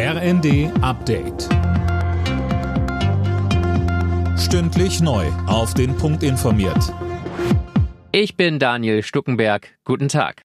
[0.00, 1.48] RND Update.
[4.38, 5.26] Stündlich neu.
[5.48, 6.94] Auf den Punkt informiert.
[8.12, 9.76] Ich bin Daniel Stuckenberg.
[9.82, 10.42] Guten Tag.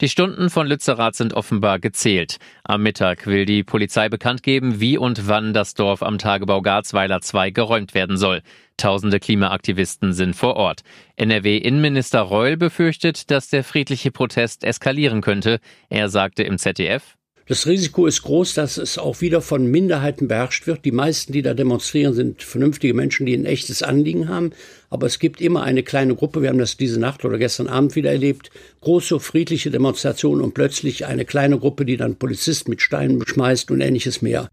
[0.00, 2.36] Die Stunden von Lützerath sind offenbar gezählt.
[2.62, 7.20] Am Mittag will die Polizei bekannt geben, wie und wann das Dorf am Tagebau Garzweiler
[7.20, 8.40] 2 geräumt werden soll.
[8.76, 10.82] Tausende Klimaaktivisten sind vor Ort.
[11.16, 15.58] NRW-Innenminister Reul befürchtet, dass der friedliche Protest eskalieren könnte.
[15.88, 17.16] Er sagte im ZDF,
[17.46, 20.84] das Risiko ist groß, dass es auch wieder von Minderheiten beherrscht wird.
[20.84, 24.52] Die meisten, die da demonstrieren, sind vernünftige Menschen, die ein echtes Anliegen haben.
[24.88, 27.96] Aber es gibt immer eine kleine Gruppe, wir haben das diese Nacht oder gestern Abend
[27.96, 33.18] wieder erlebt, große friedliche Demonstrationen und plötzlich eine kleine Gruppe, die dann Polizisten mit Steinen
[33.18, 34.48] beschmeißt und ähnliches mehr.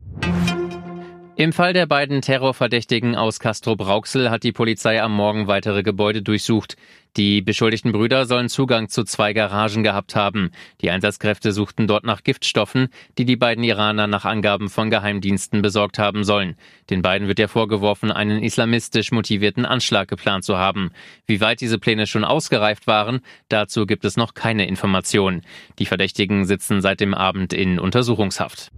[1.40, 6.78] Im Fall der beiden Terrorverdächtigen aus Castro-Brauxel hat die Polizei am Morgen weitere Gebäude durchsucht.
[7.16, 10.50] Die beschuldigten Brüder sollen Zugang zu zwei Garagen gehabt haben.
[10.82, 12.88] Die Einsatzkräfte suchten dort nach Giftstoffen,
[13.20, 16.56] die die beiden Iraner nach Angaben von Geheimdiensten besorgt haben sollen.
[16.90, 20.90] Den beiden wird ja vorgeworfen, einen islamistisch motivierten Anschlag geplant zu haben.
[21.28, 25.44] Wie weit diese Pläne schon ausgereift waren, dazu gibt es noch keine Informationen.
[25.78, 28.72] Die Verdächtigen sitzen seit dem Abend in Untersuchungshaft.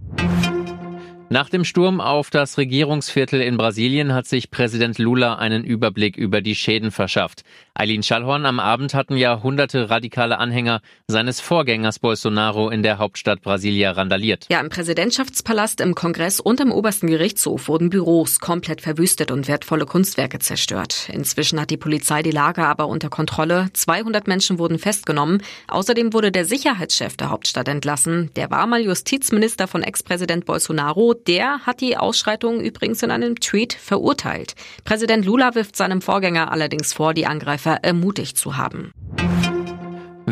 [1.32, 6.40] Nach dem Sturm auf das Regierungsviertel in Brasilien hat sich Präsident Lula einen Überblick über
[6.40, 7.44] die Schäden verschafft.
[7.72, 13.42] Eileen Schallhorn, am Abend hatten ja hunderte radikale Anhänger seines Vorgängers Bolsonaro in der Hauptstadt
[13.42, 14.46] Brasilia randaliert.
[14.50, 19.86] Ja, im Präsidentschaftspalast, im Kongress und im obersten Gerichtshof wurden Büros komplett verwüstet und wertvolle
[19.86, 21.08] Kunstwerke zerstört.
[21.12, 23.68] Inzwischen hat die Polizei die Lage aber unter Kontrolle.
[23.72, 25.44] 200 Menschen wurden festgenommen.
[25.68, 28.32] Außerdem wurde der Sicherheitschef der Hauptstadt entlassen.
[28.34, 33.72] Der war mal Justizminister von Ex-Präsident Bolsonaro der hat die Ausschreitungen übrigens in einem Tweet
[33.72, 34.54] verurteilt.
[34.84, 38.92] Präsident Lula wirft seinem Vorgänger allerdings vor, die Angreifer ermutigt zu haben.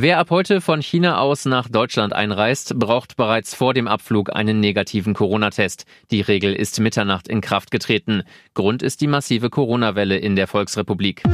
[0.00, 4.60] Wer ab heute von China aus nach Deutschland einreist, braucht bereits vor dem Abflug einen
[4.60, 5.86] negativen Corona-Test.
[6.12, 8.22] Die Regel ist Mitternacht in Kraft getreten.
[8.54, 11.24] Grund ist die massive Corona-Welle in der Volksrepublik.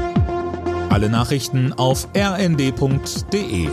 [0.89, 3.69] Alle Nachrichten auf rnd.de